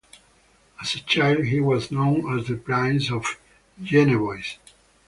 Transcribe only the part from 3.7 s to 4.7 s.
Genevois.